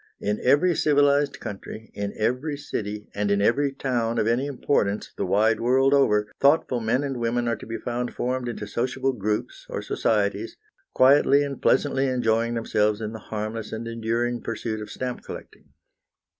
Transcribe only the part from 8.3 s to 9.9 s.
into sociable groups, or